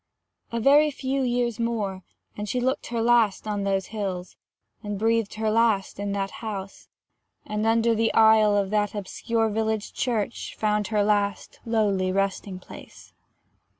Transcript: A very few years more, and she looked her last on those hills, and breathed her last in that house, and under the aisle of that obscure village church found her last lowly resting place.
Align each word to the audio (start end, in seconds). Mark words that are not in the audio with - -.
A 0.51 0.59
very 0.59 0.89
few 0.89 1.21
years 1.21 1.59
more, 1.59 2.01
and 2.35 2.49
she 2.49 2.59
looked 2.59 2.87
her 2.87 3.03
last 3.03 3.45
on 3.47 3.61
those 3.65 3.85
hills, 3.93 4.35
and 4.81 4.97
breathed 4.97 5.35
her 5.35 5.51
last 5.51 5.99
in 5.99 6.11
that 6.13 6.31
house, 6.41 6.89
and 7.45 7.67
under 7.67 7.93
the 7.93 8.11
aisle 8.15 8.57
of 8.57 8.71
that 8.71 8.95
obscure 8.95 9.47
village 9.47 9.93
church 9.93 10.55
found 10.57 10.87
her 10.87 11.03
last 11.03 11.59
lowly 11.67 12.11
resting 12.11 12.57
place. 12.57 13.13